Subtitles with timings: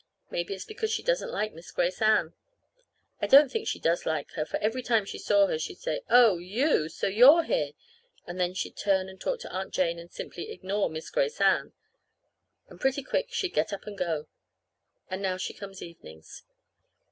[0.31, 2.33] Maybe it's because she doesn't like Miss Grace Ann.
[3.21, 6.01] I don't think she does like her, for every time she saw her, she'd say:
[6.09, 6.89] "Oh, you?
[6.89, 7.73] So you're here!"
[8.25, 11.73] And then she'd turn and talk to Aunt Jane and simply ignore Miss Grace Ann.
[12.67, 14.25] And pretty quick she'd get up and go.
[15.07, 16.45] And now she comes evenings.